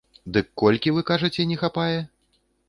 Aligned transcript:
Дык 0.37 0.47
колькі, 0.61 0.93
вы 0.95 1.03
кажаце, 1.09 1.47
не 1.53 1.59
хапае? 1.65 1.99